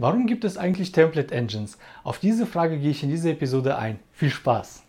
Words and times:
Warum 0.00 0.28
gibt 0.28 0.44
es 0.44 0.56
eigentlich 0.56 0.92
Template 0.92 1.34
Engines? 1.34 1.76
Auf 2.04 2.20
diese 2.20 2.46
Frage 2.46 2.78
gehe 2.78 2.92
ich 2.92 3.02
in 3.02 3.10
dieser 3.10 3.30
Episode 3.30 3.76
ein. 3.78 3.98
Viel 4.12 4.30
Spaß! 4.30 4.84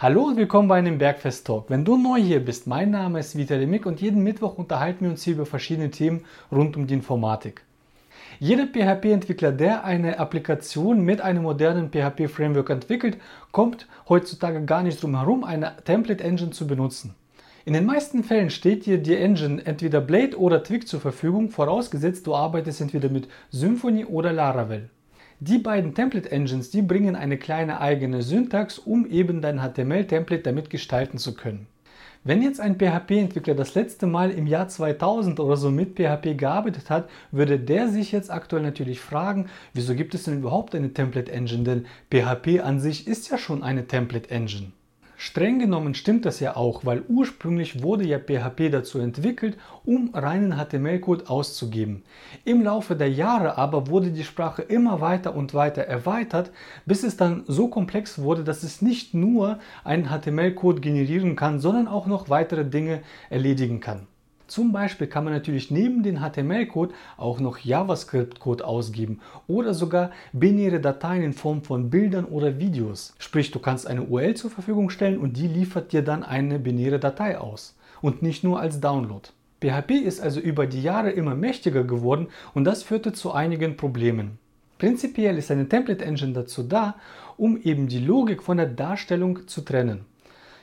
Hallo 0.00 0.24
und 0.24 0.36
willkommen 0.36 0.66
bei 0.66 0.78
einem 0.78 0.98
Bergfest 0.98 1.46
Talk. 1.46 1.70
Wenn 1.70 1.84
du 1.84 1.96
neu 1.96 2.20
hier 2.20 2.44
bist, 2.44 2.66
mein 2.66 2.90
Name 2.90 3.20
ist 3.20 3.38
Vitali 3.38 3.66
Mick 3.66 3.86
und 3.86 4.00
jeden 4.00 4.24
Mittwoch 4.24 4.58
unterhalten 4.58 5.04
wir 5.04 5.10
uns 5.12 5.22
hier 5.22 5.34
über 5.34 5.46
verschiedene 5.46 5.92
Themen 5.92 6.24
rund 6.50 6.76
um 6.76 6.88
die 6.88 6.94
Informatik. 6.94 7.62
Jeder 8.40 8.66
PHP-Entwickler, 8.66 9.52
der 9.52 9.84
eine 9.84 10.18
Applikation 10.18 11.02
mit 11.02 11.20
einem 11.20 11.44
modernen 11.44 11.90
PHP-Framework 11.90 12.70
entwickelt, 12.70 13.18
kommt 13.52 13.86
heutzutage 14.08 14.64
gar 14.64 14.82
nicht 14.82 15.02
drum 15.02 15.16
herum, 15.16 15.44
eine 15.44 15.76
Template-Engine 15.84 16.50
zu 16.50 16.66
benutzen. 16.66 17.14
In 17.64 17.72
den 17.72 17.86
meisten 17.86 18.24
Fällen 18.24 18.50
steht 18.50 18.86
dir 18.86 18.98
die 18.98 19.16
Engine 19.16 19.64
entweder 19.64 20.00
Blade 20.00 20.38
oder 20.38 20.62
Twig 20.62 20.86
zur 20.86 21.00
Verfügung, 21.00 21.50
vorausgesetzt 21.50 22.26
du 22.26 22.34
arbeitest 22.34 22.80
entweder 22.80 23.08
mit 23.08 23.28
Symfony 23.50 24.04
oder 24.04 24.32
Laravel. 24.32 24.90
Die 25.40 25.58
beiden 25.58 25.94
Template 25.94 26.30
Engines, 26.30 26.70
die 26.70 26.82
bringen 26.82 27.16
eine 27.16 27.38
kleine 27.38 27.80
eigene 27.80 28.22
Syntax, 28.22 28.78
um 28.78 29.06
eben 29.06 29.40
dein 29.42 29.60
HTML-Template 29.60 30.42
damit 30.42 30.70
gestalten 30.70 31.18
zu 31.18 31.34
können. 31.34 31.66
Wenn 32.26 32.40
jetzt 32.40 32.58
ein 32.58 32.78
PHP-Entwickler 32.78 33.54
das 33.54 33.74
letzte 33.74 34.06
Mal 34.06 34.30
im 34.30 34.46
Jahr 34.46 34.66
2000 34.66 35.40
oder 35.40 35.58
so 35.58 35.70
mit 35.70 35.94
PHP 35.94 36.38
gearbeitet 36.38 36.88
hat, 36.88 37.10
würde 37.30 37.58
der 37.58 37.88
sich 37.90 38.12
jetzt 38.12 38.30
aktuell 38.30 38.62
natürlich 38.62 38.98
fragen, 38.98 39.50
wieso 39.74 39.94
gibt 39.94 40.14
es 40.14 40.22
denn 40.22 40.38
überhaupt 40.38 40.74
eine 40.74 40.94
Template 40.94 41.30
Engine? 41.30 41.64
Denn 41.64 41.86
PHP 42.10 42.60
an 42.62 42.80
sich 42.80 43.06
ist 43.06 43.28
ja 43.28 43.36
schon 43.36 43.62
eine 43.62 43.86
Template 43.86 44.30
Engine. 44.30 44.72
Streng 45.16 45.58
genommen 45.58 45.94
stimmt 45.94 46.24
das 46.24 46.40
ja 46.40 46.56
auch, 46.56 46.84
weil 46.84 47.02
ursprünglich 47.08 47.82
wurde 47.82 48.04
ja 48.04 48.18
PHP 48.18 48.70
dazu 48.70 48.98
entwickelt, 48.98 49.56
um 49.84 50.10
reinen 50.12 50.58
HTML-Code 50.58 51.28
auszugeben. 51.28 52.02
Im 52.44 52.62
Laufe 52.62 52.96
der 52.96 53.10
Jahre 53.10 53.56
aber 53.56 53.88
wurde 53.88 54.10
die 54.10 54.24
Sprache 54.24 54.62
immer 54.62 55.00
weiter 55.00 55.34
und 55.34 55.54
weiter 55.54 55.82
erweitert, 55.82 56.50
bis 56.84 57.04
es 57.04 57.16
dann 57.16 57.44
so 57.46 57.68
komplex 57.68 58.18
wurde, 58.18 58.42
dass 58.42 58.62
es 58.64 58.82
nicht 58.82 59.14
nur 59.14 59.58
einen 59.84 60.08
HTML-Code 60.08 60.80
generieren 60.80 61.36
kann, 61.36 61.60
sondern 61.60 61.86
auch 61.86 62.06
noch 62.06 62.28
weitere 62.28 62.64
Dinge 62.64 63.02
erledigen 63.30 63.80
kann. 63.80 64.06
Zum 64.46 64.72
Beispiel 64.72 65.06
kann 65.06 65.24
man 65.24 65.32
natürlich 65.32 65.70
neben 65.70 66.02
den 66.02 66.20
HTML-Code 66.20 66.94
auch 67.16 67.40
noch 67.40 67.58
JavaScript-Code 67.58 68.64
ausgeben 68.64 69.20
oder 69.46 69.72
sogar 69.72 70.10
binäre 70.32 70.80
Dateien 70.80 71.22
in 71.22 71.32
Form 71.32 71.62
von 71.62 71.88
Bildern 71.88 72.26
oder 72.26 72.58
Videos. 72.58 73.14
Sprich, 73.18 73.50
du 73.50 73.58
kannst 73.58 73.86
eine 73.86 74.02
URL 74.02 74.34
zur 74.34 74.50
Verfügung 74.50 74.90
stellen 74.90 75.18
und 75.18 75.36
die 75.36 75.48
liefert 75.48 75.92
dir 75.92 76.02
dann 76.02 76.22
eine 76.22 76.58
binäre 76.58 76.98
Datei 76.98 77.38
aus 77.38 77.74
und 78.02 78.22
nicht 78.22 78.44
nur 78.44 78.60
als 78.60 78.80
Download. 78.80 79.28
PHP 79.62 79.92
ist 79.92 80.20
also 80.20 80.40
über 80.40 80.66
die 80.66 80.82
Jahre 80.82 81.10
immer 81.10 81.34
mächtiger 81.34 81.84
geworden 81.84 82.28
und 82.52 82.64
das 82.64 82.82
führte 82.82 83.14
zu 83.14 83.32
einigen 83.32 83.78
Problemen. 83.78 84.38
Prinzipiell 84.78 85.38
ist 85.38 85.50
eine 85.50 85.68
Template 85.68 86.04
Engine 86.04 86.34
dazu 86.34 86.62
da, 86.62 86.96
um 87.38 87.56
eben 87.62 87.88
die 87.88 88.00
Logik 88.00 88.42
von 88.42 88.58
der 88.58 88.66
Darstellung 88.66 89.48
zu 89.48 89.62
trennen. 89.62 90.04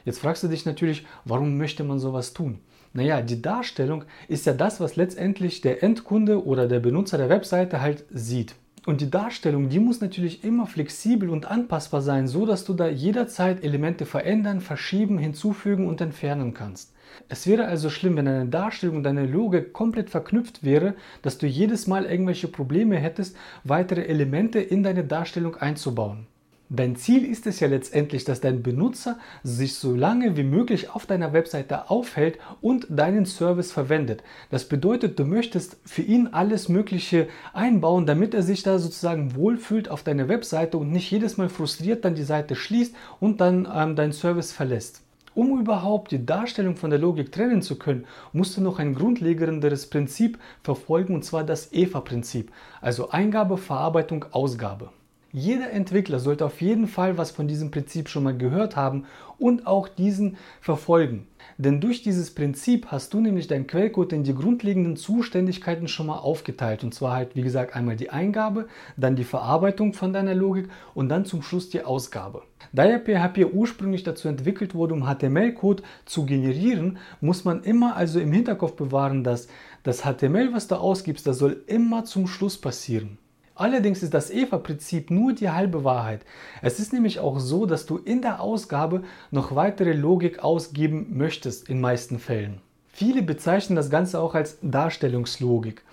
Jetzt 0.05 0.19
fragst 0.19 0.43
du 0.43 0.47
dich 0.47 0.65
natürlich, 0.65 1.05
warum 1.25 1.57
möchte 1.57 1.83
man 1.83 1.97
sowas 1.97 2.33
tun? 2.33 2.59
Naja, 2.93 3.21
die 3.21 3.41
Darstellung 3.41 4.03
ist 4.27 4.45
ja 4.45 4.53
das, 4.53 4.79
was 4.81 4.97
letztendlich 4.97 5.61
der 5.61 5.81
Endkunde 5.81 6.45
oder 6.45 6.67
der 6.67 6.81
Benutzer 6.81 7.17
der 7.17 7.29
Webseite 7.29 7.81
halt 7.81 8.03
sieht. 8.11 8.55
Und 8.85 8.99
die 8.99 9.11
Darstellung, 9.11 9.69
die 9.69 9.79
muss 9.79 10.01
natürlich 10.01 10.43
immer 10.43 10.65
flexibel 10.65 11.29
und 11.29 11.45
anpassbar 11.45 12.01
sein, 12.01 12.27
so 12.27 12.45
dass 12.45 12.65
du 12.65 12.73
da 12.73 12.87
jederzeit 12.87 13.63
Elemente 13.63 14.05
verändern, 14.05 14.59
verschieben, 14.59 15.19
hinzufügen 15.19 15.87
und 15.87 16.01
entfernen 16.01 16.53
kannst. 16.53 16.93
Es 17.29 17.45
wäre 17.45 17.65
also 17.65 17.89
schlimm, 17.89 18.17
wenn 18.17 18.25
deine 18.25 18.47
Darstellung 18.47 18.97
und 18.97 19.03
deine 19.03 19.27
Logik 19.27 19.71
komplett 19.71 20.09
verknüpft 20.09 20.63
wäre, 20.63 20.95
dass 21.21 21.37
du 21.37 21.45
jedes 21.45 21.85
Mal 21.85 22.05
irgendwelche 22.05 22.47
Probleme 22.47 22.97
hättest, 22.97 23.37
weitere 23.63 24.05
Elemente 24.05 24.59
in 24.59 24.81
deine 24.81 25.03
Darstellung 25.03 25.55
einzubauen. 25.57 26.25
Dein 26.73 26.95
Ziel 26.95 27.25
ist 27.29 27.47
es 27.47 27.59
ja 27.59 27.67
letztendlich, 27.67 28.23
dass 28.23 28.39
dein 28.39 28.63
Benutzer 28.63 29.19
sich 29.43 29.75
so 29.75 29.93
lange 29.93 30.37
wie 30.37 30.43
möglich 30.43 30.89
auf 30.89 31.05
deiner 31.05 31.33
Webseite 31.33 31.89
aufhält 31.89 32.39
und 32.61 32.87
deinen 32.89 33.25
Service 33.25 33.73
verwendet. 33.73 34.23
Das 34.51 34.69
bedeutet, 34.69 35.19
du 35.19 35.25
möchtest 35.25 35.75
für 35.83 36.01
ihn 36.01 36.27
alles 36.27 36.69
Mögliche 36.69 37.27
einbauen, 37.51 38.05
damit 38.05 38.33
er 38.33 38.41
sich 38.41 38.63
da 38.63 38.79
sozusagen 38.79 39.35
wohlfühlt 39.35 39.89
auf 39.89 40.03
deiner 40.03 40.29
Webseite 40.29 40.77
und 40.77 40.93
nicht 40.93 41.11
jedes 41.11 41.35
Mal 41.35 41.49
frustriert 41.49 42.05
dann 42.05 42.15
die 42.15 42.23
Seite 42.23 42.55
schließt 42.55 42.95
und 43.19 43.41
dann 43.41 43.67
ähm, 43.75 43.97
deinen 43.97 44.13
Service 44.13 44.53
verlässt. 44.53 45.01
Um 45.35 45.59
überhaupt 45.59 46.13
die 46.13 46.25
Darstellung 46.25 46.77
von 46.77 46.89
der 46.89 46.99
Logik 46.99 47.33
trennen 47.33 47.61
zu 47.61 47.77
können, 47.77 48.05
musst 48.31 48.55
du 48.55 48.61
noch 48.61 48.79
ein 48.79 48.95
grundlegenderes 48.95 49.89
Prinzip 49.89 50.39
verfolgen, 50.63 51.15
und 51.15 51.25
zwar 51.25 51.43
das 51.43 51.73
EVA-Prinzip, 51.73 52.49
also 52.79 53.09
Eingabe, 53.09 53.57
Verarbeitung, 53.57 54.23
Ausgabe. 54.31 54.89
Jeder 55.33 55.71
Entwickler 55.71 56.19
sollte 56.19 56.45
auf 56.45 56.59
jeden 56.59 56.87
Fall 56.87 57.17
was 57.17 57.31
von 57.31 57.47
diesem 57.47 57.71
Prinzip 57.71 58.09
schon 58.09 58.23
mal 58.23 58.37
gehört 58.37 58.75
haben 58.75 59.05
und 59.39 59.65
auch 59.65 59.87
diesen 59.87 60.35
verfolgen. 60.59 61.25
Denn 61.57 61.79
durch 61.79 62.03
dieses 62.03 62.35
Prinzip 62.35 62.87
hast 62.87 63.13
du 63.13 63.21
nämlich 63.21 63.47
dein 63.47 63.65
Quellcode 63.65 64.11
in 64.11 64.23
die 64.23 64.35
grundlegenden 64.35 64.97
Zuständigkeiten 64.97 65.87
schon 65.87 66.07
mal 66.07 66.17
aufgeteilt. 66.17 66.83
Und 66.83 66.93
zwar 66.93 67.15
halt, 67.15 67.35
wie 67.37 67.43
gesagt, 67.43 67.77
einmal 67.77 67.95
die 67.95 68.09
Eingabe, 68.09 68.67
dann 68.97 69.15
die 69.15 69.23
Verarbeitung 69.23 69.93
von 69.93 70.11
deiner 70.11 70.35
Logik 70.35 70.69
und 70.93 71.07
dann 71.07 71.23
zum 71.23 71.41
Schluss 71.43 71.69
die 71.69 71.83
Ausgabe. 71.83 72.41
Da 72.73 72.85
ja 72.85 72.99
PHP 72.99 73.53
ursprünglich 73.53 74.03
dazu 74.03 74.27
entwickelt 74.27 74.75
wurde, 74.75 74.93
um 74.93 75.05
HTML-Code 75.05 75.83
zu 76.05 76.25
generieren, 76.25 76.97
muss 77.21 77.45
man 77.45 77.63
immer 77.63 77.95
also 77.95 78.19
im 78.19 78.33
Hinterkopf 78.33 78.73
bewahren, 78.73 79.23
dass 79.23 79.47
das 79.83 80.01
HTML, 80.01 80.51
was 80.51 80.67
du 80.67 80.75
ausgibst, 80.75 81.25
das 81.25 81.37
soll 81.37 81.63
immer 81.67 82.03
zum 82.03 82.27
Schluss 82.27 82.57
passieren. 82.57 83.17
Allerdings 83.61 84.01
ist 84.01 84.15
das 84.15 84.31
EVA-Prinzip 84.31 85.11
nur 85.11 85.33
die 85.33 85.51
halbe 85.51 85.83
Wahrheit. 85.83 86.25
Es 86.63 86.79
ist 86.79 86.93
nämlich 86.93 87.19
auch 87.19 87.39
so, 87.39 87.67
dass 87.67 87.85
du 87.85 87.97
in 87.97 88.23
der 88.23 88.41
Ausgabe 88.41 89.03
noch 89.29 89.55
weitere 89.55 89.93
Logik 89.93 90.39
ausgeben 90.39 91.15
möchtest 91.15 91.69
in 91.69 91.79
meisten 91.79 92.17
Fällen. 92.17 92.59
Viele 92.91 93.21
bezeichnen 93.21 93.75
das 93.75 93.91
Ganze 93.91 94.19
auch 94.19 94.33
als 94.33 94.57
Darstellungslogik. 94.63 95.83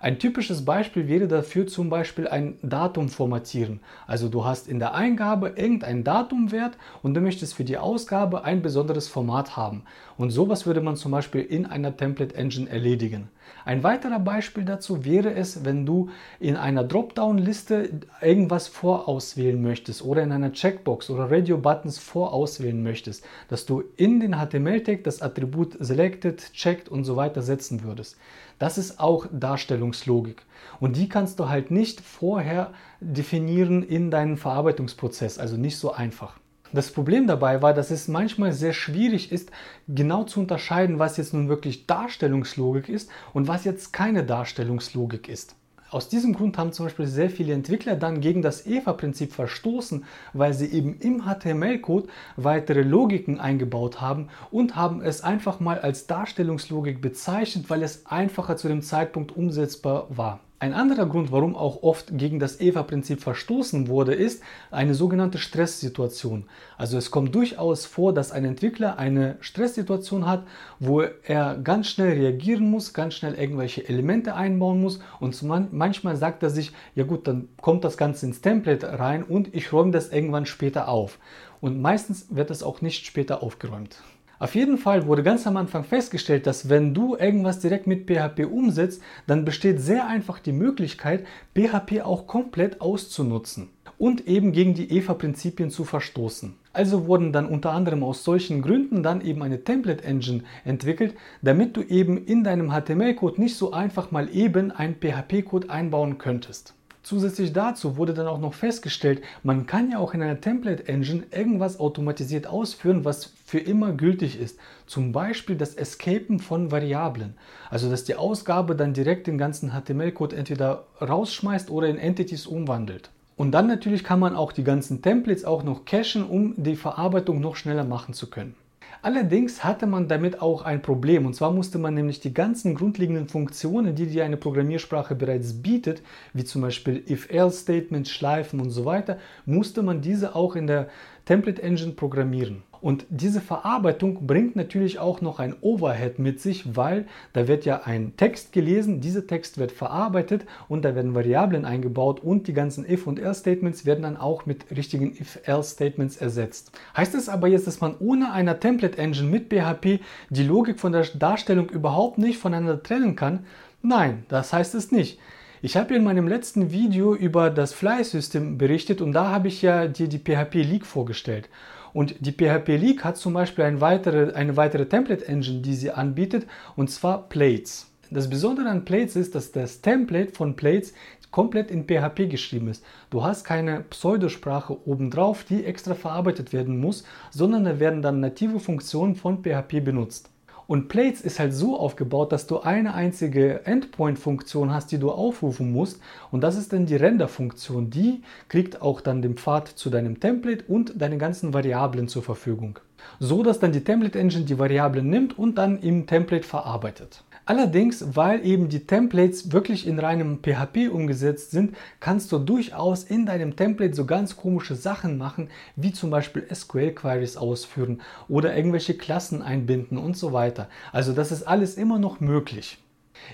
Ein 0.00 0.18
typisches 0.18 0.66
Beispiel 0.66 1.08
wäre 1.08 1.26
dafür 1.26 1.66
zum 1.66 1.88
Beispiel 1.88 2.28
ein 2.28 2.58
Datum 2.60 3.08
formatieren. 3.08 3.80
Also 4.06 4.28
du 4.28 4.44
hast 4.44 4.68
in 4.68 4.78
der 4.78 4.92
Eingabe 4.92 5.54
irgendein 5.56 6.04
Datumwert 6.04 6.76
und 7.02 7.14
du 7.14 7.22
möchtest 7.22 7.54
für 7.54 7.64
die 7.64 7.78
Ausgabe 7.78 8.44
ein 8.44 8.60
besonderes 8.60 9.08
Format 9.08 9.56
haben. 9.56 9.84
Und 10.18 10.28
sowas 10.28 10.66
würde 10.66 10.82
man 10.82 10.96
zum 10.96 11.12
Beispiel 11.12 11.40
in 11.40 11.64
einer 11.64 11.96
Template 11.96 12.34
Engine 12.34 12.68
erledigen. 12.68 13.30
Ein 13.64 13.82
weiterer 13.82 14.18
Beispiel 14.18 14.64
dazu 14.64 15.04
wäre 15.04 15.34
es, 15.34 15.64
wenn 15.64 15.86
du 15.86 16.10
in 16.38 16.56
einer 16.56 16.84
Dropdown-Liste 16.84 18.00
irgendwas 18.20 18.68
vorauswählen 18.68 19.60
möchtest 19.60 20.02
oder 20.02 20.22
in 20.22 20.32
einer 20.32 20.52
Checkbox 20.52 21.10
oder 21.10 21.30
Radio-Buttons 21.30 21.98
vorauswählen 21.98 22.82
möchtest, 22.82 23.24
dass 23.48 23.64
du 23.64 23.84
in 23.96 24.20
den 24.20 24.34
HTML-Tag 24.34 25.04
das 25.04 25.22
Attribut 25.22 25.76
selected, 25.80 26.52
checked 26.52 26.88
und 26.88 27.04
so 27.04 27.16
weiter 27.16 27.42
setzen 27.42 27.84
würdest. 27.84 28.16
Das 28.58 28.78
ist 28.78 29.00
auch 29.00 29.26
Darstellungslogik. 29.32 30.42
Und 30.80 30.96
die 30.96 31.08
kannst 31.08 31.40
du 31.40 31.48
halt 31.48 31.70
nicht 31.70 32.00
vorher 32.00 32.72
definieren 33.00 33.82
in 33.82 34.10
deinem 34.10 34.36
Verarbeitungsprozess, 34.36 35.38
also 35.38 35.56
nicht 35.56 35.78
so 35.78 35.92
einfach. 35.92 36.38
Das 36.74 36.90
Problem 36.90 37.28
dabei 37.28 37.62
war, 37.62 37.72
dass 37.72 37.92
es 37.92 38.08
manchmal 38.08 38.52
sehr 38.52 38.72
schwierig 38.72 39.30
ist, 39.30 39.52
genau 39.86 40.24
zu 40.24 40.40
unterscheiden, 40.40 40.98
was 40.98 41.16
jetzt 41.18 41.32
nun 41.32 41.48
wirklich 41.48 41.86
Darstellungslogik 41.86 42.88
ist 42.88 43.08
und 43.32 43.46
was 43.46 43.64
jetzt 43.64 43.92
keine 43.92 44.24
Darstellungslogik 44.24 45.28
ist. 45.28 45.54
Aus 45.92 46.08
diesem 46.08 46.34
Grund 46.34 46.58
haben 46.58 46.72
zum 46.72 46.86
Beispiel 46.86 47.06
sehr 47.06 47.30
viele 47.30 47.52
Entwickler 47.52 47.94
dann 47.94 48.20
gegen 48.20 48.42
das 48.42 48.66
EVA-Prinzip 48.66 49.32
verstoßen, 49.32 50.04
weil 50.32 50.52
sie 50.52 50.66
eben 50.66 50.98
im 50.98 51.22
HTML-Code 51.22 52.08
weitere 52.34 52.82
Logiken 52.82 53.38
eingebaut 53.38 54.00
haben 54.00 54.28
und 54.50 54.74
haben 54.74 55.00
es 55.00 55.22
einfach 55.22 55.60
mal 55.60 55.78
als 55.78 56.08
Darstellungslogik 56.08 57.00
bezeichnet, 57.00 57.70
weil 57.70 57.84
es 57.84 58.04
einfacher 58.06 58.56
zu 58.56 58.66
dem 58.66 58.82
Zeitpunkt 58.82 59.36
umsetzbar 59.36 60.08
war. 60.08 60.40
Ein 60.60 60.72
anderer 60.72 61.06
Grund, 61.06 61.32
warum 61.32 61.56
auch 61.56 61.82
oft 61.82 62.16
gegen 62.16 62.38
das 62.38 62.60
EVA-Prinzip 62.60 63.20
verstoßen 63.20 63.88
wurde, 63.88 64.14
ist 64.14 64.42
eine 64.70 64.94
sogenannte 64.94 65.38
Stresssituation. 65.38 66.46
Also 66.78 66.96
es 66.96 67.10
kommt 67.10 67.34
durchaus 67.34 67.86
vor, 67.86 68.14
dass 68.14 68.30
ein 68.32 68.44
Entwickler 68.44 68.96
eine 68.96 69.36
Stresssituation 69.40 70.26
hat, 70.26 70.46
wo 70.78 71.02
er 71.02 71.58
ganz 71.58 71.88
schnell 71.88 72.12
reagieren 72.12 72.70
muss, 72.70 72.94
ganz 72.94 73.14
schnell 73.14 73.34
irgendwelche 73.34 73.86
Elemente 73.86 74.36
einbauen 74.36 74.80
muss 74.80 75.00
und 75.18 75.42
manchmal 75.42 76.16
sagt 76.16 76.42
er 76.44 76.50
sich, 76.50 76.72
ja 76.94 77.04
gut, 77.04 77.26
dann 77.26 77.48
kommt 77.60 77.84
das 77.84 77.96
Ganze 77.96 78.24
ins 78.24 78.40
Template 78.40 78.98
rein 78.98 79.24
und 79.24 79.54
ich 79.54 79.72
räume 79.72 79.90
das 79.90 80.12
irgendwann 80.12 80.46
später 80.46 80.88
auf. 80.88 81.18
Und 81.60 81.82
meistens 81.82 82.28
wird 82.30 82.50
es 82.50 82.62
auch 82.62 82.80
nicht 82.80 83.04
später 83.04 83.42
aufgeräumt. 83.42 84.02
Auf 84.38 84.54
jeden 84.54 84.78
Fall 84.78 85.06
wurde 85.06 85.22
ganz 85.22 85.46
am 85.46 85.56
Anfang 85.56 85.84
festgestellt, 85.84 86.46
dass 86.46 86.68
wenn 86.68 86.92
du 86.92 87.16
irgendwas 87.16 87.60
direkt 87.60 87.86
mit 87.86 88.06
PHP 88.06 88.46
umsetzt, 88.50 89.02
dann 89.26 89.44
besteht 89.44 89.80
sehr 89.80 90.06
einfach 90.06 90.38
die 90.38 90.52
Möglichkeit, 90.52 91.24
PHP 91.54 92.02
auch 92.02 92.26
komplett 92.26 92.80
auszunutzen. 92.80 93.70
und 93.98 94.26
eben 94.26 94.52
gegen 94.52 94.74
die 94.74 94.90
EVA-Prinzipien 94.90 95.70
zu 95.70 95.84
verstoßen. 95.84 96.54
Also 96.72 97.06
wurden 97.06 97.32
dann 97.32 97.46
unter 97.46 97.70
anderem 97.72 98.02
aus 98.02 98.24
solchen 98.24 98.62
Gründen 98.62 99.02
dann 99.02 99.20
eben 99.20 99.42
eine 99.42 99.62
Template 99.62 100.02
Engine 100.04 100.42
entwickelt, 100.64 101.14
damit 101.42 101.76
du 101.76 101.82
eben 101.82 102.18
in 102.26 102.42
deinem 102.42 102.72
HTML-Code 102.72 103.40
nicht 103.40 103.56
so 103.56 103.72
einfach 103.72 104.10
mal 104.10 104.28
eben 104.34 104.72
einen 104.72 104.96
PHP-Code 104.96 105.70
einbauen 105.70 106.18
könntest. 106.18 106.74
Zusätzlich 107.04 107.52
dazu 107.52 107.98
wurde 107.98 108.14
dann 108.14 108.26
auch 108.26 108.40
noch 108.40 108.54
festgestellt, 108.54 109.22
man 109.42 109.66
kann 109.66 109.90
ja 109.90 109.98
auch 109.98 110.14
in 110.14 110.22
einer 110.22 110.40
Template 110.40 110.88
Engine 110.88 111.24
irgendwas 111.30 111.78
automatisiert 111.78 112.46
ausführen, 112.46 113.04
was 113.04 113.30
für 113.44 113.58
immer 113.58 113.92
gültig 113.92 114.40
ist. 114.40 114.58
Zum 114.86 115.12
Beispiel 115.12 115.56
das 115.56 115.74
Escapen 115.74 116.38
von 116.38 116.72
Variablen. 116.72 117.34
Also 117.68 117.90
dass 117.90 118.04
die 118.04 118.16
Ausgabe 118.16 118.74
dann 118.74 118.94
direkt 118.94 119.26
den 119.26 119.36
ganzen 119.36 119.72
HTML-Code 119.72 120.34
entweder 120.34 120.86
rausschmeißt 120.98 121.70
oder 121.70 121.88
in 121.88 121.98
Entities 121.98 122.46
umwandelt. 122.46 123.10
Und 123.36 123.50
dann 123.52 123.66
natürlich 123.66 124.02
kann 124.02 124.18
man 124.18 124.34
auch 124.34 124.52
die 124.52 124.64
ganzen 124.64 125.02
Templates 125.02 125.44
auch 125.44 125.62
noch 125.62 125.84
cachen, 125.84 126.24
um 126.24 126.54
die 126.56 126.76
Verarbeitung 126.76 127.38
noch 127.38 127.56
schneller 127.56 127.84
machen 127.84 128.14
zu 128.14 128.30
können. 128.30 128.54
Allerdings 129.02 129.64
hatte 129.64 129.86
man 129.86 130.08
damit 130.08 130.40
auch 130.40 130.62
ein 130.62 130.82
Problem 130.82 131.26
und 131.26 131.34
zwar 131.34 131.52
musste 131.52 131.78
man 131.78 131.94
nämlich 131.94 132.20
die 132.20 132.34
ganzen 132.34 132.74
grundlegenden 132.74 133.28
Funktionen, 133.28 133.94
die 133.94 134.06
dir 134.06 134.24
eine 134.24 134.36
Programmiersprache 134.36 135.14
bereits 135.14 135.62
bietet, 135.62 136.02
wie 136.32 136.44
zum 136.44 136.62
Beispiel 136.62 137.02
if-else-Statements, 137.08 138.10
Schleifen 138.10 138.60
und 138.60 138.70
so 138.70 138.84
weiter, 138.84 139.18
musste 139.46 139.82
man 139.82 140.00
diese 140.00 140.34
auch 140.34 140.56
in 140.56 140.66
der 140.66 140.88
Template 141.24 141.62
Engine 141.62 141.92
programmieren. 141.92 142.62
Und 142.84 143.06
diese 143.08 143.40
Verarbeitung 143.40 144.26
bringt 144.26 144.56
natürlich 144.56 144.98
auch 144.98 145.22
noch 145.22 145.38
ein 145.38 145.56
Overhead 145.62 146.18
mit 146.18 146.38
sich, 146.38 146.76
weil 146.76 147.06
da 147.32 147.48
wird 147.48 147.64
ja 147.64 147.80
ein 147.84 148.12
Text 148.18 148.52
gelesen, 148.52 149.00
dieser 149.00 149.26
Text 149.26 149.56
wird 149.56 149.72
verarbeitet 149.72 150.44
und 150.68 150.84
da 150.84 150.94
werden 150.94 151.14
Variablen 151.14 151.64
eingebaut 151.64 152.20
und 152.22 152.46
die 152.46 152.52
ganzen 152.52 152.86
if 152.86 153.06
und 153.06 153.18
else 153.18 153.40
Statements 153.40 153.86
werden 153.86 154.02
dann 154.02 154.18
auch 154.18 154.44
mit 154.44 154.70
richtigen 154.70 155.16
if 155.18 155.40
else 155.46 155.70
Statements 155.70 156.18
ersetzt. 156.18 156.72
Heißt 156.94 157.14
es 157.14 157.30
aber 157.30 157.48
jetzt, 157.48 157.66
dass 157.66 157.80
man 157.80 157.96
ohne 158.00 158.32
einer 158.32 158.60
Template 158.60 158.98
Engine 158.98 159.30
mit 159.30 159.48
PHP 159.48 160.00
die 160.28 160.42
Logik 160.42 160.78
von 160.78 160.92
der 160.92 161.06
Darstellung 161.14 161.70
überhaupt 161.70 162.18
nicht 162.18 162.36
voneinander 162.36 162.82
trennen 162.82 163.16
kann? 163.16 163.46
Nein, 163.80 164.26
das 164.28 164.52
heißt 164.52 164.74
es 164.74 164.92
nicht. 164.92 165.18
Ich 165.64 165.78
habe 165.78 165.94
in 165.94 166.04
meinem 166.04 166.28
letzten 166.28 166.72
Video 166.72 167.14
über 167.14 167.48
das 167.48 167.72
Fly-System 167.72 168.58
berichtet 168.58 169.00
und 169.00 169.12
da 169.12 169.30
habe 169.30 169.48
ich 169.48 169.62
ja 169.62 169.86
dir 169.86 170.08
die 170.08 170.18
PHP 170.18 170.56
League 170.56 170.84
vorgestellt. 170.84 171.48
Und 171.94 172.16
die 172.20 172.32
PHP 172.32 172.76
League 172.76 173.02
hat 173.02 173.16
zum 173.16 173.32
Beispiel 173.32 173.64
eine 173.64 173.80
weitere, 173.80 174.34
eine 174.34 174.58
weitere 174.58 174.84
Template 174.84 175.26
Engine, 175.26 175.62
die 175.62 175.72
sie 175.72 175.90
anbietet, 175.90 176.46
und 176.76 176.90
zwar 176.90 177.30
Plates. 177.30 177.90
Das 178.10 178.28
Besondere 178.28 178.68
an 178.68 178.84
Plates 178.84 179.16
ist, 179.16 179.34
dass 179.34 179.52
das 179.52 179.80
Template 179.80 180.34
von 180.34 180.54
Plates 180.54 180.92
komplett 181.30 181.70
in 181.70 181.86
PHP 181.86 182.28
geschrieben 182.28 182.68
ist. 182.68 182.84
Du 183.08 183.24
hast 183.24 183.44
keine 183.44 183.80
Pseudosprache 183.88 184.86
obendrauf, 184.86 185.44
die 185.44 185.64
extra 185.64 185.94
verarbeitet 185.94 186.52
werden 186.52 186.78
muss, 186.78 187.04
sondern 187.30 187.64
da 187.64 187.80
werden 187.80 188.02
dann 188.02 188.20
native 188.20 188.60
Funktionen 188.60 189.14
von 189.14 189.42
PHP 189.42 189.82
benutzt. 189.82 190.28
Und 190.66 190.88
Plates 190.88 191.20
ist 191.20 191.38
halt 191.38 191.52
so 191.52 191.78
aufgebaut, 191.78 192.32
dass 192.32 192.46
du 192.46 192.60
eine 192.60 192.94
einzige 192.94 193.66
Endpoint-Funktion 193.66 194.72
hast, 194.72 194.92
die 194.92 194.98
du 194.98 195.10
aufrufen 195.10 195.72
musst. 195.72 196.00
Und 196.30 196.42
das 196.42 196.56
ist 196.56 196.72
dann 196.72 196.86
die 196.86 196.96
Render-Funktion. 196.96 197.90
Die 197.90 198.22
kriegt 198.48 198.80
auch 198.80 199.00
dann 199.00 199.22
den 199.22 199.36
Pfad 199.36 199.68
zu 199.68 199.90
deinem 199.90 200.20
Template 200.20 200.64
und 200.66 201.00
deine 201.00 201.18
ganzen 201.18 201.52
Variablen 201.52 202.08
zur 202.08 202.22
Verfügung. 202.22 202.78
So 203.18 203.42
dass 203.42 203.60
dann 203.60 203.72
die 203.72 203.84
Template 203.84 204.18
Engine 204.18 204.44
die 204.44 204.58
Variablen 204.58 205.08
nimmt 205.08 205.38
und 205.38 205.58
dann 205.58 205.78
im 205.80 206.06
Template 206.06 206.46
verarbeitet. 206.46 207.22
Allerdings, 207.46 208.16
weil 208.16 208.44
eben 208.46 208.70
die 208.70 208.86
Templates 208.86 209.52
wirklich 209.52 209.86
in 209.86 209.98
reinem 209.98 210.38
PHP 210.42 210.88
umgesetzt 210.90 211.50
sind, 211.50 211.76
kannst 212.00 212.32
du 212.32 212.38
durchaus 212.38 213.04
in 213.04 213.26
deinem 213.26 213.54
Template 213.54 213.94
so 213.94 214.06
ganz 214.06 214.36
komische 214.36 214.74
Sachen 214.74 215.18
machen, 215.18 215.50
wie 215.76 215.92
zum 215.92 216.08
Beispiel 216.08 216.46
SQL-Queries 216.52 217.36
ausführen 217.36 218.00
oder 218.28 218.56
irgendwelche 218.56 218.94
Klassen 218.94 219.42
einbinden 219.42 219.98
und 219.98 220.16
so 220.16 220.32
weiter. 220.32 220.68
Also 220.90 221.12
das 221.12 221.32
ist 221.32 221.42
alles 221.42 221.76
immer 221.76 221.98
noch 221.98 222.20
möglich. 222.20 222.78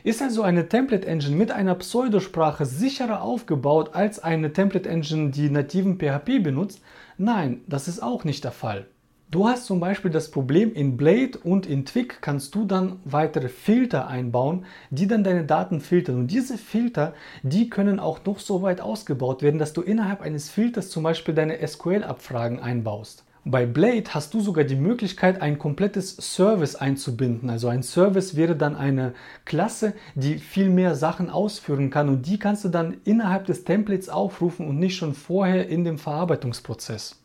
Ist 0.02 0.22
also 0.22 0.42
eine 0.42 0.68
Template 0.68 1.06
Engine 1.06 1.36
mit 1.36 1.52
einer 1.52 1.74
Pseudosprache 1.76 2.66
sicherer 2.66 3.22
aufgebaut 3.22 3.90
als 3.94 4.18
eine 4.18 4.52
Template 4.52 4.88
Engine, 4.88 5.30
die 5.30 5.50
nativen 5.50 5.98
PHP 5.98 6.42
benutzt? 6.42 6.82
Nein, 7.16 7.60
das 7.66 7.86
ist 7.86 8.02
auch 8.02 8.24
nicht 8.24 8.42
der 8.44 8.52
Fall. 8.52 8.86
Du 9.30 9.46
hast 9.46 9.66
zum 9.66 9.78
Beispiel 9.78 10.10
das 10.10 10.32
Problem, 10.32 10.74
in 10.74 10.96
Blade 10.96 11.38
und 11.44 11.64
in 11.64 11.86
Twig 11.86 12.20
kannst 12.20 12.52
du 12.56 12.64
dann 12.64 12.98
weitere 13.04 13.48
Filter 13.48 14.08
einbauen, 14.08 14.64
die 14.90 15.06
dann 15.06 15.22
deine 15.22 15.44
Daten 15.44 15.80
filtern. 15.80 16.16
Und 16.16 16.32
diese 16.32 16.58
Filter, 16.58 17.14
die 17.44 17.70
können 17.70 18.00
auch 18.00 18.18
noch 18.24 18.40
so 18.40 18.62
weit 18.62 18.80
ausgebaut 18.80 19.42
werden, 19.42 19.60
dass 19.60 19.72
du 19.72 19.82
innerhalb 19.82 20.20
eines 20.20 20.50
Filters 20.50 20.90
zum 20.90 21.04
Beispiel 21.04 21.32
deine 21.32 21.64
SQL-Abfragen 21.64 22.58
einbaust. 22.58 23.22
Bei 23.44 23.66
Blade 23.66 24.02
hast 24.10 24.34
du 24.34 24.40
sogar 24.40 24.64
die 24.64 24.74
Möglichkeit, 24.74 25.40
ein 25.40 25.60
komplettes 25.60 26.16
Service 26.16 26.74
einzubinden. 26.74 27.50
Also 27.50 27.68
ein 27.68 27.84
Service 27.84 28.34
wäre 28.34 28.56
dann 28.56 28.74
eine 28.74 29.14
Klasse, 29.44 29.94
die 30.16 30.38
viel 30.38 30.70
mehr 30.70 30.96
Sachen 30.96 31.30
ausführen 31.30 31.90
kann 31.90 32.08
und 32.08 32.26
die 32.26 32.40
kannst 32.40 32.64
du 32.64 32.68
dann 32.68 32.96
innerhalb 33.04 33.46
des 33.46 33.62
Templates 33.62 34.08
aufrufen 34.08 34.66
und 34.66 34.80
nicht 34.80 34.96
schon 34.96 35.14
vorher 35.14 35.68
in 35.68 35.84
dem 35.84 35.98
Verarbeitungsprozess. 35.98 37.19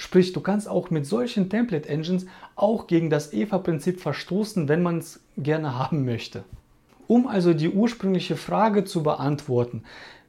Sprich, 0.00 0.32
du 0.32 0.40
kannst 0.40 0.68
auch 0.68 0.90
mit 0.90 1.06
solchen 1.06 1.50
Template 1.50 1.88
Engines 1.88 2.24
auch 2.54 2.86
gegen 2.86 3.10
das 3.10 3.32
EVA-Prinzip 3.32 4.00
verstoßen, 4.00 4.68
wenn 4.68 4.80
man 4.80 4.98
es 4.98 5.20
gerne 5.36 5.76
haben 5.76 6.04
möchte. 6.04 6.44
Um 7.08 7.26
also 7.26 7.52
die 7.52 7.68
ursprüngliche 7.68 8.36
Frage 8.36 8.84
zu 8.84 9.02
beantworten, 9.02 9.82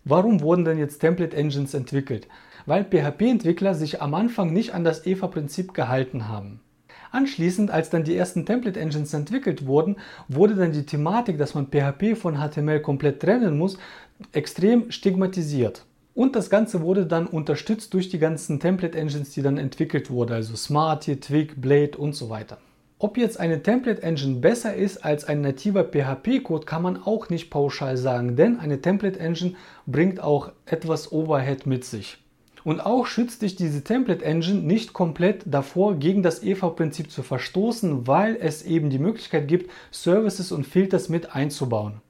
warum 0.04 0.42
wurden 0.42 0.66
denn 0.66 0.80
jetzt 0.80 1.00
Template 1.00 1.38
Engines 1.38 1.76
entwickelt? 1.76 2.28
Weil 2.66 2.84
PHP-Entwickler 2.84 3.76
sich 3.76 4.02
am 4.02 4.16
Anfang 4.16 4.52
nicht 4.52 4.74
an 4.74 4.84
das 4.84 5.06
EVA-Prinzip 5.06 5.76
gehalten 5.76 6.28
haben. 6.28 6.62
Anschließend, 7.12 7.70
als 7.70 7.92
dann 7.92 8.04
die 8.04 8.16
ersten 8.16 8.48
Template 8.48 8.80
Engines 8.80 9.14
entwickelt 9.14 9.68
wurden, 9.68 9.98
wurde 10.28 10.56
dann 10.56 10.72
die 10.72 10.86
Thematik, 10.86 11.38
dass 11.38 11.54
man 11.54 11.68
PHP 11.68 12.16
von 12.16 12.38
HTML 12.38 12.80
komplett 12.80 13.22
trennen 13.22 13.56
muss, 13.56 13.78
extrem 14.32 14.90
stigmatisiert. 14.92 15.86
Und 16.20 16.36
das 16.36 16.50
Ganze 16.50 16.82
wurde 16.82 17.06
dann 17.06 17.28
unterstützt 17.28 17.94
durch 17.94 18.10
die 18.10 18.20
ganzen 18.20 18.60
Template 18.60 18.98
Engines, 18.98 19.30
die 19.30 19.42
dann 19.42 19.58
entwickelt 19.58 20.12
wurden, 20.12 20.34
also 20.34 20.54
Smarty, 20.54 21.18
Twig, 21.22 21.62
Blade 21.62 21.98
und 21.98 22.14
so 22.14 22.30
weiter. 22.30 22.58
Ob 22.98 23.18
jetzt 23.18 23.40
eine 23.40 23.64
Template 23.64 24.04
Engine 24.04 24.36
besser 24.36 24.76
ist 24.76 25.06
als 25.06 25.24
ein 25.24 25.40
nativer 25.40 25.86
PHP-Code, 25.86 26.66
kann 26.66 26.82
man 26.82 27.02
auch 27.02 27.30
nicht 27.30 27.50
pauschal 27.50 27.96
sagen, 27.96 28.36
denn 28.36 28.60
eine 28.60 28.82
Template 28.82 29.18
Engine 29.18 29.54
bringt 29.86 30.20
auch 30.20 30.52
etwas 30.66 31.14
Overhead 31.14 31.66
mit 31.66 31.86
sich. 31.86 32.18
Und 32.66 32.82
auch 32.82 33.06
schützt 33.06 33.42
dich 33.42 33.56
diese 33.56 33.86
Template 33.86 34.26
Engine 34.26 34.60
nicht 34.60 34.92
komplett 34.92 35.44
davor, 35.46 35.96
gegen 35.96 36.22
das 36.22 36.44
EV-Prinzip 36.44 37.12
zu 37.12 37.24
verstoßen, 37.24 38.08
weil 38.08 38.36
es 38.36 38.64
eben 38.64 38.90
die 38.90 39.00
Möglichkeit 39.00 39.48
gibt, 39.48 39.72
Services 39.90 40.52
und 40.52 40.68
Filters 40.68 41.08
mit 41.08 41.34
einzubauen. 41.34 42.02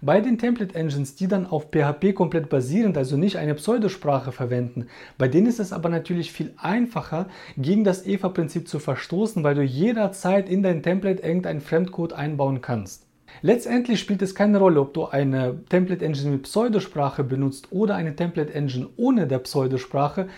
Bei 0.00 0.20
den 0.20 0.38
Template 0.38 0.74
Engines, 0.74 1.16
die 1.16 1.28
dann 1.28 1.46
auf 1.46 1.68
PHP 1.70 2.14
komplett 2.14 2.48
basierend, 2.48 2.96
also 2.96 3.16
nicht 3.16 3.38
eine 3.38 3.54
Pseudosprache 3.54 4.32
verwenden, 4.32 4.86
bei 5.18 5.28
denen 5.28 5.46
ist 5.46 5.60
es 5.60 5.72
aber 5.72 5.88
natürlich 5.88 6.32
viel 6.32 6.52
einfacher, 6.56 7.28
gegen 7.56 7.84
das 7.84 8.06
EVA-Prinzip 8.06 8.68
zu 8.68 8.78
verstoßen, 8.78 9.42
weil 9.44 9.54
du 9.54 9.62
jederzeit 9.62 10.48
in 10.48 10.62
dein 10.62 10.82
Template 10.82 11.22
irgendeinen 11.22 11.60
Fremdcode 11.60 12.12
einbauen 12.12 12.60
kannst. 12.60 13.06
Letztendlich 13.42 14.00
spielt 14.00 14.22
es 14.22 14.34
keine 14.34 14.58
Rolle, 14.58 14.80
ob 14.80 14.94
du 14.94 15.06
eine 15.06 15.64
Template 15.68 16.04
Engine 16.04 16.30
mit 16.30 16.42
Pseudosprache 16.44 17.24
benutzt 17.24 17.68
oder 17.70 17.94
eine 17.94 18.16
Template 18.16 18.54
Engine 18.54 18.88
ohne 18.96 19.26
der 19.26 19.40
Pseudosprache. 19.40 20.28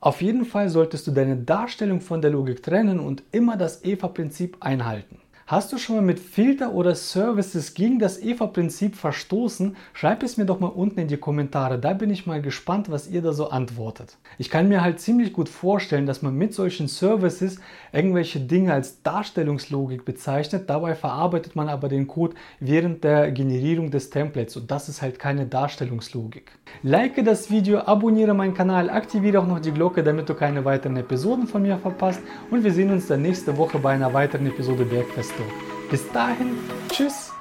Auf 0.00 0.22
jeden 0.22 0.44
Fall 0.44 0.68
solltest 0.68 1.06
du 1.06 1.12
deine 1.12 1.36
Darstellung 1.36 2.00
von 2.00 2.20
der 2.20 2.30
Logik 2.30 2.62
trennen 2.62 3.00
und 3.00 3.22
immer 3.32 3.56
das 3.56 3.84
EVA-Prinzip 3.84 4.58
einhalten. 4.60 5.18
Hast 5.46 5.74
du 5.74 5.76
schon 5.76 5.96
mal 5.96 6.02
mit 6.02 6.20
Filter 6.20 6.72
oder 6.72 6.94
Services 6.94 7.74
gegen 7.74 7.98
das 7.98 8.18
EVA-Prinzip 8.18 8.96
verstoßen? 8.96 9.76
Schreib 9.92 10.22
es 10.22 10.38
mir 10.38 10.46
doch 10.46 10.58
mal 10.58 10.68
unten 10.68 11.00
in 11.00 11.08
die 11.08 11.18
Kommentare. 11.18 11.78
Da 11.78 11.92
bin 11.92 12.08
ich 12.08 12.24
mal 12.24 12.40
gespannt, 12.40 12.90
was 12.90 13.08
ihr 13.08 13.20
da 13.20 13.34
so 13.34 13.50
antwortet. 13.50 14.16
Ich 14.38 14.48
kann 14.48 14.68
mir 14.68 14.80
halt 14.80 15.00
ziemlich 15.00 15.34
gut 15.34 15.50
vorstellen, 15.50 16.06
dass 16.06 16.22
man 16.22 16.34
mit 16.34 16.54
solchen 16.54 16.88
Services 16.88 17.60
irgendwelche 17.92 18.40
Dinge 18.40 18.72
als 18.72 19.02
Darstellungslogik 19.02 20.06
bezeichnet. 20.06 20.70
Dabei 20.70 20.94
verarbeitet 20.94 21.54
man 21.54 21.68
aber 21.68 21.88
den 21.88 22.06
Code 22.06 22.34
während 22.58 23.04
der 23.04 23.30
Generierung 23.30 23.90
des 23.90 24.08
Templates 24.08 24.56
und 24.56 24.70
das 24.70 24.88
ist 24.88 25.02
halt 25.02 25.18
keine 25.18 25.44
Darstellungslogik. 25.44 26.52
Like 26.82 27.22
das 27.22 27.50
Video, 27.50 27.80
abonniere 27.80 28.32
meinen 28.32 28.54
Kanal, 28.54 28.88
aktiviere 28.88 29.40
auch 29.40 29.46
noch 29.46 29.60
die 29.60 29.72
Glocke, 29.72 30.02
damit 30.02 30.26
du 30.26 30.34
keine 30.34 30.64
weiteren 30.64 30.96
Episoden 30.96 31.46
von 31.46 31.60
mir 31.60 31.76
verpasst 31.76 32.22
und 32.50 32.64
wir 32.64 32.72
sehen 32.72 32.90
uns 32.90 33.08
dann 33.08 33.20
nächste 33.20 33.58
Woche 33.58 33.78
bei 33.78 33.92
einer 33.92 34.12
weiteren 34.14 34.46
Episode 34.46 34.86
Bergfest. 34.86 35.33
Bis 35.90 36.10
dahin, 36.12 36.58
tschüss. 36.90 37.33